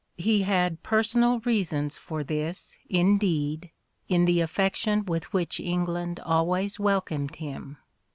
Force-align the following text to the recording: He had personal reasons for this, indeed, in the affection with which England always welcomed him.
He 0.17 0.41
had 0.41 0.81
personal 0.81 1.41
reasons 1.41 1.99
for 1.99 2.23
this, 2.23 2.75
indeed, 2.89 3.69
in 4.09 4.25
the 4.25 4.41
affection 4.41 5.05
with 5.05 5.31
which 5.31 5.59
England 5.59 6.19
always 6.21 6.79
welcomed 6.79 7.35
him. 7.35 7.77